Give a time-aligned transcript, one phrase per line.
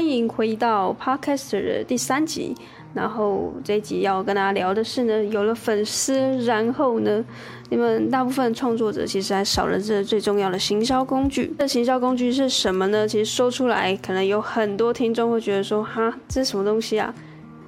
[0.00, 2.54] 欢迎回到 Podcaster 的第三集。
[2.94, 7.22] 然后这一集要跟大家聊的是呢，有了粉丝，然后呢，
[7.68, 11.52] 你们大部分创作者其实还少了这最重要的行销工具。
[11.58, 13.06] 这行销工具是什么呢？
[13.06, 17.14] 其实说出来，可能有很多听众会觉得说，哈，这是什么东西啊？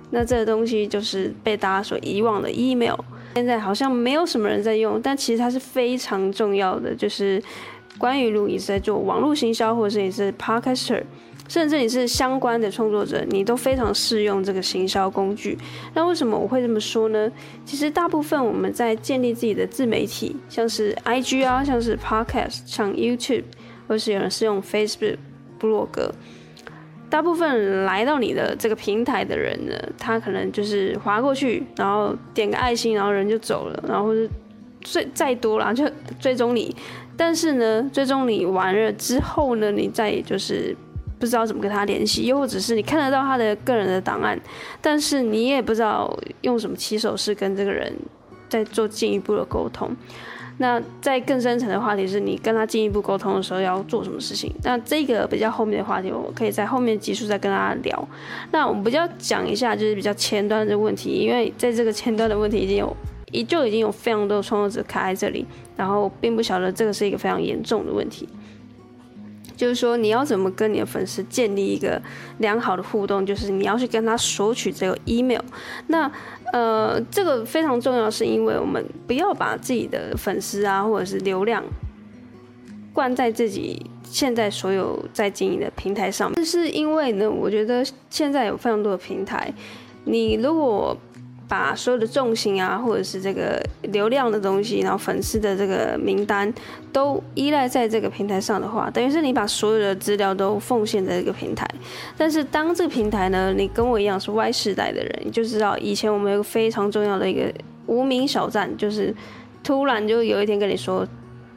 [0.08, 2.99] 那这个东西就是被大家所遗忘的 email。
[3.35, 7.43] 现在好像没有什么人在用，但其实它是非常重要的，就是
[7.99, 11.03] 关于如果你是在做网络行销，或者是你是 Podcaster。
[11.52, 15.58] 甚至你是相关的创作者，你都非常适用这个行销工具。
[15.92, 17.30] 那为什么我会这么说呢？
[17.66, 23.44] 其实大部分我们在建立自己的自媒体，像是 IG 啊，像是 Podcast，像 YouTube，
[23.86, 25.18] 或是有人是用 Facebook、
[25.58, 26.11] 部落格。
[27.11, 34.27] 大部分来到你的这个平台的人呢，他可能就是滑过去，然后点个爱心，然后人就走了，然后是
[34.81, 35.87] 最再多了就
[36.19, 36.75] 追踪你。
[37.14, 40.75] 但是呢，追踪你完了之后呢，你再就是。
[41.23, 44.37] 不知道怎么跟他联系，又或者是你看得到他的个人的档案，
[44.81, 47.95] 但是你也不知道用什么起手式跟这个人
[48.48, 49.97] 在做进一步的沟通。
[50.59, 54.53] 那在更深层的话题是你跟他进一步沟通的时候要做什么事情？
[54.65, 58.09] 那这个比较后面的话题，我可以在后面集数再跟大家聊。
[58.50, 62.97] 那我们比较讲一下就是比较前端的问题，因为在这个前端的问题已经有，
[63.31, 68.28] 已就已经有非常多的创作者卡在这里，然后并不晓得这个是一个非常严重的问题。
[69.63, 72.03] 就是说，你要怎么跟你的粉丝建立一个
[72.39, 73.25] 良好的互动？
[73.25, 75.39] 就是你要去跟他索取这个 email。
[75.87, 76.11] 那
[76.53, 81.63] 呃，这个非常重要，是因为我们不要把自己的粉丝啊，或者是流量
[82.93, 86.35] 灌在自己现在所有在经营的平台上面。
[86.35, 89.55] 这是因为呢，我觉得现在有非常多的平台，
[90.07, 90.99] 你如果
[91.53, 96.50] 把所有的重心啊，或者是这个流量的东西，然后粉丝的这个名单
[96.91, 101.69] 都依赖在这个平台上的话，等于是你把所有的资料都奉献在这个平台。
[102.16, 107.53] 但是当这个平台呢，你跟我一样是 Y 世代的人，你就知道以前我们有个非常重要的一个
[107.84, 109.15] 无名小站，就是
[109.62, 111.06] 突然就有一天跟你说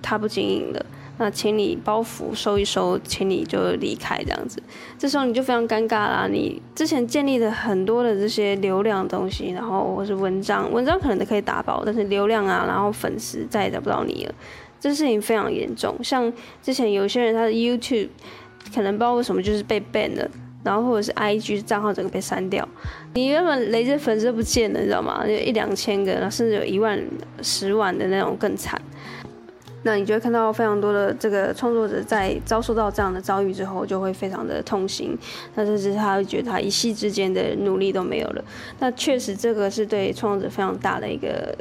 [0.02, 0.86] 他不经营了。
[1.18, 4.62] 那请你包袱收一收，请你就离开这样子，
[5.00, 6.28] 这时候你就非常尴尬啦。
[6.30, 14.36] 你之前建立的很多的这些流量东西，然后或是文章，文章可能都可以打包，但是流量啊，然后粉丝再也找不到你了，
[14.80, 15.96] 这事情非常严重。
[16.04, 16.32] 像
[16.62, 18.10] 之前有些人他的 YouTube
[18.74, 20.30] 可能不知道为什么就是被 ban 了，
[20.66, 22.68] 然后或者是 IG 账号整个被删掉，
[23.14, 25.24] 你原本累积粉丝都不见了，你知道吗？
[25.26, 27.02] 就一两千个，甚至有一万、
[27.42, 28.82] 十万的那种更惨。
[29.86, 35.16] 那你就会看到非常多的这个创作者在遭受到这样的遭遇之后，就会非常的痛心。
[35.54, 38.44] 那甚至他会觉得他一夕之间的努力都没有了。
[38.80, 41.56] 那确实这个是对创作者非常大的一个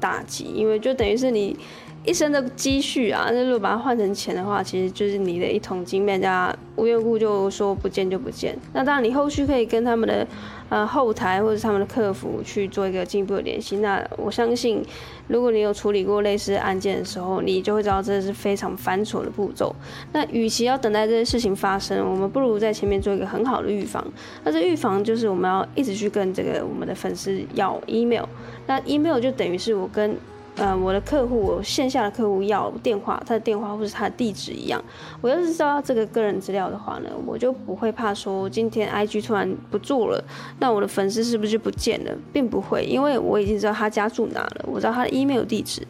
[0.00, 1.56] 打击，因为就等于是你
[2.04, 8.56] 一生的积蓄啊，那如果把它换成钱的话，其实就是你的一桶金被人家无缘无故就说不见就不见。
[8.72, 10.26] 那当然你后续可以跟他们的。
[10.70, 13.76] 呃，后台或者他们的客服去做一个进一步的联系。
[13.76, 14.82] 那我相信，
[15.28, 19.72] 如果你有处理过类似案件的时候，你就会知道这是非常繁琐的步骤。
[20.12, 24.04] 那与其要等待这些事情发生，我们不如在前面做一个很好的预防。
[24.42, 28.24] 那这预防就是我们要一直去跟这个我们的粉丝要 email。
[28.66, 30.16] 那 email 就等于是我跟。
[30.56, 34.82] 呃，我的客户，我线下的客户要电话，他的电话或是他的地址一样。
[35.20, 40.24] 我要是知道这个个人资料的话呢，我就不会怕说今天 IG 突然不做了，
[40.60, 42.12] 那我的粉丝是不是就不见了？
[42.32, 45.82] 并不会，因为我已经知道他家住哪了，我知道他的 email 地址。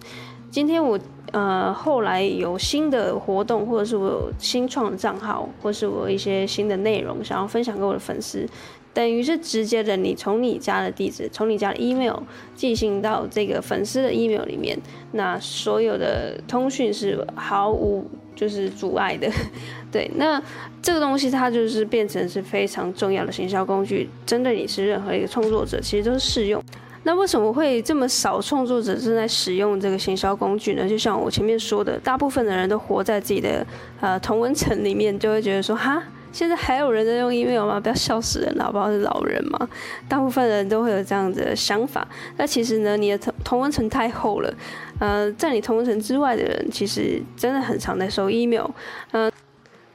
[0.51, 0.99] 今天我
[1.33, 8.49] 呃后来有新的活动，或者是我有新创的账号，或是我有一些新的内容想要分享给我的粉丝。
[8.95, 12.17] 等于是直接的，你从你家的地址，从你家的 email
[12.55, 14.79] 寄信到这个粉丝的 email 里面，
[15.13, 19.29] 那所有的通讯是毫无就是阻碍的，
[19.91, 20.41] 对，那
[20.81, 26.63] 这个东西它就是变成是非常重要的行销工具，针对你是任何一个创作者，其实都是适用。
[27.03, 30.89] 那为什么会这么少创作者正在使用这个行销工具呢？
[30.89, 33.67] 就像我前面说的，大部分的人都活在自己的
[34.01, 36.03] 呃同温层里面，就会觉得说哈。
[36.35, 37.79] 现在还有人在用 email 吗？
[37.79, 39.69] 不要笑死人了，不好是老人吗？
[40.09, 42.07] 大部分人都会有这样的想法。
[42.37, 44.53] 那其实呢，你的同同温层太厚了。
[44.99, 48.67] 呃，在你同温层之外的人，其实真的很常在收 email。
[49.13, 49.31] 嗯、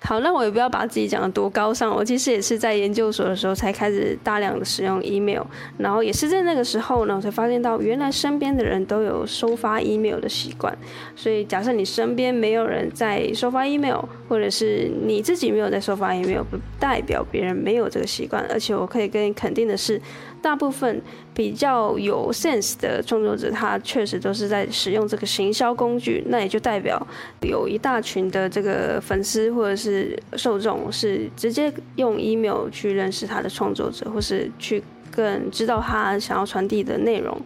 [0.01, 1.93] 好，那我也不要把自己讲得多高尚。
[1.93, 5.43] 我其实也是在研究所的时候才开始大量的使用 email，
[5.77, 10.77] 然后也是在那个时候呢，我才发现到原来身边的人都有收发 email 的习惯。
[11.17, 18.45] 所以，假设你身边没有人在收发 email，或者是你自己没有在收发 email，不代表别人没有这个习惯。
[18.49, 19.99] 而且我可以跟你肯定的是，
[20.41, 21.01] 大部分
[21.33, 26.23] 比较有 sense 的创作者，他确实都是在使用这个行销工具。
[26.27, 27.05] 那也就代表
[27.41, 37.37] 有一大群的这个粉丝或者是受众是直接用 email 去认识他的创作者，或是去更知道他想要传递的内容。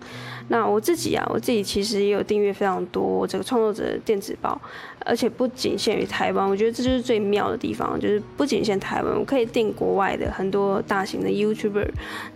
[0.49, 4.61] 那我自己啊，我自己其实也有订阅非常多这个创作者电子报，
[5.05, 11.87] 而且不仅限于台湾，我觉得这就是最妙的地方，就是不仅限台湾，我可以订国外的很多大型的 YouTuber，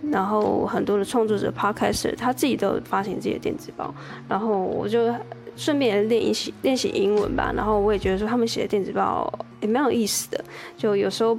[0.09, 3.93] 然后很多的创作者 Podcaster，他自己都有发行自己的电子报，
[4.29, 5.13] 然后我就
[5.57, 10.41] 顺便练一习练习英文吧，然后我也觉得说他们写的电子报也蛮有意思的，
[10.77, 11.37] 就有时候。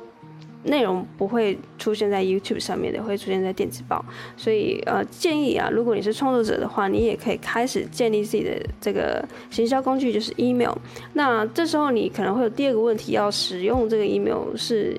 [0.69, 4.05] 内容不会出现在 YouTube 上面的，会出现在电子报。
[4.37, 10.75] 所以呃，建议啊，如果你是创作者的话，你也可以开始建立自己的这个行销工具，就是 email。
[11.15, 14.97] 那这时候你可能会有第二个问题，要使用这个 email 是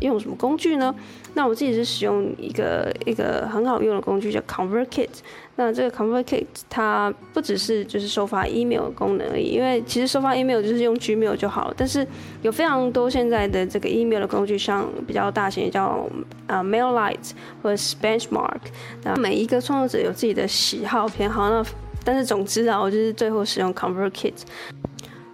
[0.00, 0.94] 用什么工具呢？
[1.34, 5.08] 那我自己是使用一个一个很好用的工具叫 ConvertKit。
[5.56, 11.74] 那这个 ConvertKit 它不只是就是收发 email 的功能而已，因为其实收发 email 就是用 Gmail 就好了。
[11.76, 12.06] 但是
[12.42, 16.08] 有非常多现在的这个 email 的工具，像比较大型的叫
[16.46, 17.32] 啊 MailLite
[17.62, 18.60] 或者是 Benchmark。
[19.02, 21.62] 那每一个创作者有自己的喜好偏好，那
[22.02, 24.32] 但是总之啊，我就是最后使用 ConvertKit。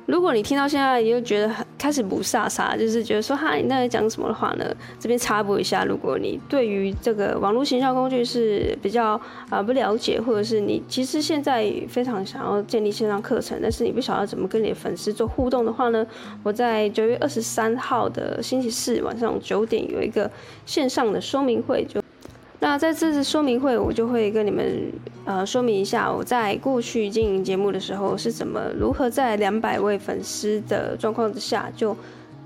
[0.07, 4.65] 如果你听到现在，你就觉得很开始不飒飒，就是觉得说哈，你那在讲什么的话呢？
[4.99, 16.05] 这边插播一下，如果你对于这个网络行销工具是比较啊、不了解，或者是你其实现在非常想要建立线上课程，但是你不晓得怎么跟你的粉丝做互动的话呢？
[16.43, 20.29] 我在九月二十三号的星期四晚上九点有一个
[20.67, 22.03] 线上的说明会，就。
[22.61, 24.93] 那在这次说明会，我就会跟你们
[25.25, 31.97] 呃说明一下，我在过去经营节目的时候是怎么如何在两百位粉丝的状况之下，就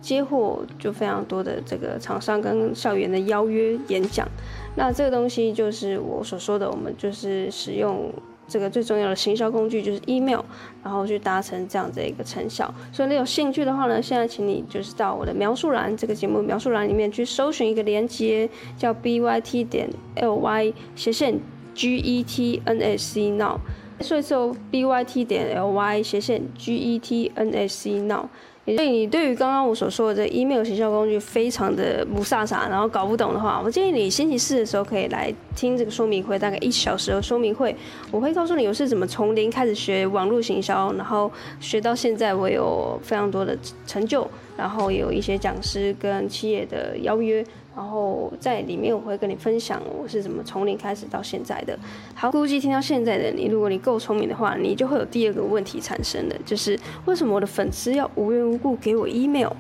[0.00, 4.28] 接获就非常多的这个厂商跟校园的邀约演讲。
[4.74, 8.12] 那这个东西就是我所说的，我们就是使用。
[8.52, 10.40] 这个最重要的行销工具就是 email，
[10.84, 12.72] 然后去达成这样的一个成效。
[12.92, 18.46] 所以你有兴趣的话呢，现在请你就是到我的描述栏，这个节目描述栏里面去搜寻一个连接，
[18.76, 21.40] 叫 byt 点 ly 斜线
[21.74, 23.58] getnsc now。
[24.00, 28.28] 所以说 byt 点 ly 斜线 getnsc now。
[28.64, 37.74] 所以你对于刚刚我所说的这 email 行销工具非常的不飒飒，然后搞不懂的话，我建议你星期四的时候可以来听这个说明会，大概一小时的说明会，
[38.12, 44.24] 我会告诉你我是怎么从零开始学网络行销，然后学到现在我有非常多的成就，
[44.56, 47.44] 然后有一些讲师跟企业的邀约。
[47.74, 51.78] 然后在里面我会跟你分享我是怎么从零开始到现在的。
[52.14, 59.52] 好，估计听到现在的你，如果你够聪明的话，你就会有第二个问题产生的，就是为什么我的粉丝要无缘无故给我 email？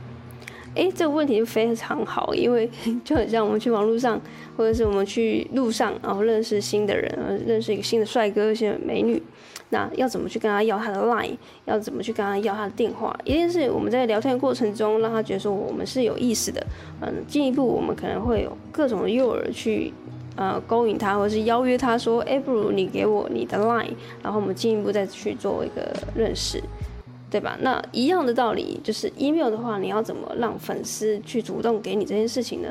[0.74, 2.70] 哎，这个问题就非常好，因为
[3.04, 4.18] 就很像我们去网络上，
[4.56, 9.22] 或者是我们去路上，然后认识新的人，认识一个新的帅哥、新的美女。
[9.72, 11.34] 那要怎么去跟他要他的 line？
[11.64, 13.18] 要怎么去跟他要他的电话？
[13.24, 16.62] 一定是我们在聊天过程中，让他觉得说我们是有意思的。
[17.00, 19.90] 嗯，进一步我们可能会有各种的诱饵去，
[20.36, 26.62] 呃，勾引他，或者是邀约他说，哎，不如你给我你的 line，然后我们进一步再去做一个认识，
[27.30, 27.56] 对吧？
[27.62, 32.68] 那一样的道理，就是 email 的话，你要怎么让粉丝去主动给你这件事情呢？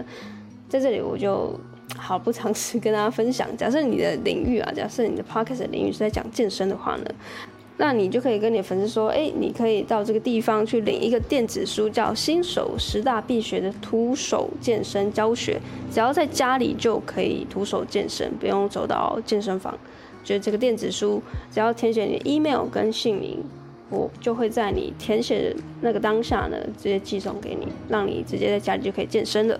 [0.69, 1.59] 在这里我就。
[1.97, 3.47] 好，不尝试跟大家分享。
[3.55, 7.05] 假设你的领域啊，假设你的 podcast 领域是在讲健身的话呢，
[7.77, 15.59] 那你就可以跟你的粉丝说，哎，你可以到这个地方去领一个电子书，叫《新手十大必学的徒手健身教学》，
[15.93, 19.77] 只要在家里就可以徒手健身，不用走到健身房。
[20.23, 23.43] 就这个电子书，只要填写你的 email 跟姓名。
[23.93, 29.59] 我就会在你填写的那个当下呢，直接寄送给你，让你直接在家里就可以健身了。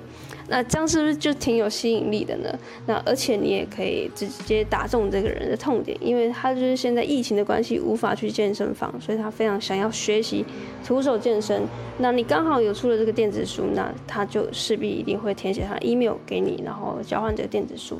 [0.52, 2.60] 那这样是不是就挺有吸引力的呢？
[2.86, 10.46] 那而且你也可以直接打中这个人的痛点，因为他就是现在疫情的关系无法去健身房，所以他非常想要学习
[10.86, 11.64] 徒手健身。
[12.00, 17.98] 那你刚好有出了这个电子书，那他就势必一定会填写他的 email 给你，然后交换这个电子书。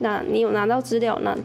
[0.00, 1.36] 那你有拿到资料，那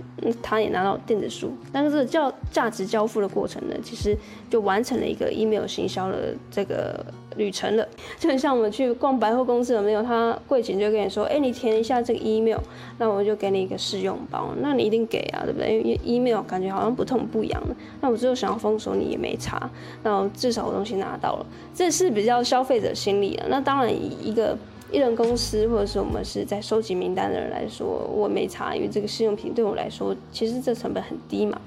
[0.41, 4.17] 他也拿到电子书，但是这个叫价值交付的过程呢，其实
[4.49, 7.87] 就完成了一个 email 行销的这个旅程了。
[8.17, 10.01] 就很像我们去逛百货公司，有没有？
[10.01, 12.57] 他柜姐就跟你说，哎，你填一下这个 email，
[12.97, 15.79] 那我就给你一个试用包，那你一定给啊，对不对？
[15.81, 19.69] 因为 email 感觉好像不痛不痒的，那我只有想要封锁你也没差，
[20.01, 23.45] 那至少我东西拿到了，这是比较消费者心理啊。
[23.47, 24.57] 那当然一个。
[24.91, 31.59] 艺人公司，或者是我们是在收集名单的人来说，我没查，因为这个试用品对我来说，其实这成本很低嘛，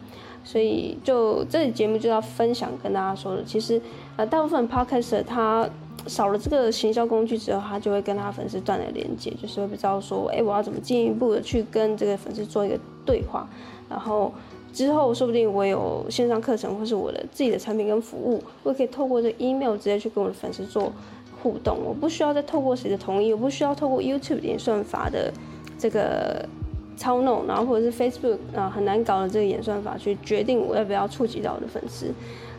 [0.44, 3.80] 所以就这节目就要分享跟大家说的，其实
[4.16, 5.68] 呃大部分 Podcaster 他
[6.08, 12.76] 少了这个行销工具之后，他就会跟他粉丝断了连接，就是会不知道说，哎，我要怎么进一步的去跟这个粉丝做一个
[13.06, 13.48] 对话，
[13.88, 14.32] 然后
[14.72, 20.92] 之后说不定我有线上课程或是我的自己的产品跟服务，我可以透过这 email 直接去跟我的粉丝做
[21.42, 25.32] 互动，我不需要再透过谁的同意，我不需要透过 YouTube 演算法的
[25.78, 26.46] 这个。
[26.94, 32.12] 操弄，然后或者是 Facebook 啊，很难搞的这个演算法去决定我要不要触及到我的粉丝，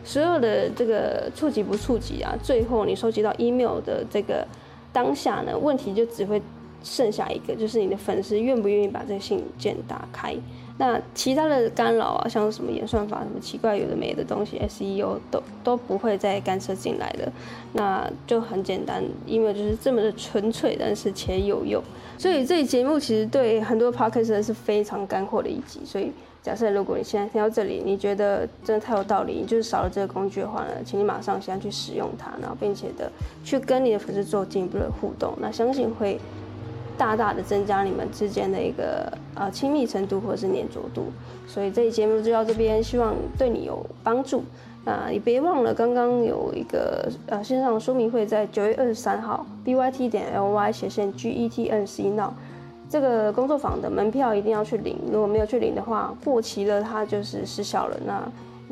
[0.03, 4.45] 所有的这个触及不触及啊，最后你收集到 email 的这个
[4.91, 6.41] 当下呢，问题就只会
[6.83, 10.35] 剩下一个，就是你的粉丝愿不愿意把这个信件打开。
[10.79, 17.31] 那其他的干扰啊，像什么演算法、什么奇怪有的没的东西，SEO 都都不会再干涉进来的。
[17.73, 21.81] 那就很简单，email 就是这么的纯粹，但是且有用。
[22.17, 25.81] 所以这期节目其实对很多 Podcast 是非常干货的一集。
[25.85, 26.11] 所以
[26.41, 33.11] 假设如果你现在听到这里，你觉得真的太有道理，你就是少了这个工具的话呢，请你马上现在去使用它，然后并且的
[33.43, 35.35] 去跟你的粉丝做进一步的互动。
[35.39, 36.19] 那相信会。
[36.97, 41.05] 大大的增加你们之间的一个呃亲密程度或者是黏着度，
[41.47, 44.43] 所以这期节目就到这边，希望对你有帮助。
[44.85, 52.31] 那你别忘了，刚刚有一个呃线上说明会在九月二十三号，b y t 点 l y 斜线 g e t n c now
[52.89, 57.97] 这个工作坊的门票一定要去领，如果没有去领的话，过期了它就是失效了。
[58.05, 58.21] 那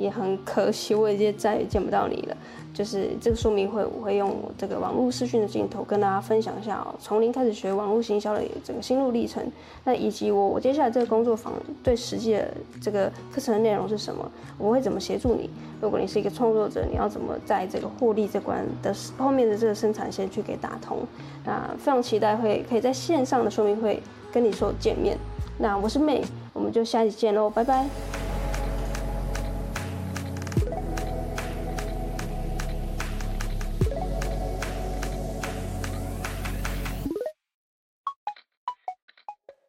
[0.02, 2.36] 也很可惜，我已经再也见不到你了。
[2.74, 9.46] 就是这个说明会，我会用这个网络视讯的镜头跟大家分享一下哦，从零开始学网络行销的整个心路历程。
[9.84, 11.54] 那以及我我接下来这个工作坊
[11.84, 12.48] 对实际的
[12.82, 14.26] 这个课程的内容是什么？
[14.58, 15.50] 我会怎么协助你？
[15.82, 21.00] 如果你是一个创作者，你要怎么在这个获利这关的后面的这个生产线去给打通？
[21.46, 25.18] 那非常期待会可以在线上的说明会跟你说见面。
[25.58, 28.21] 那我是 May，我们就下期见喽，拜拜。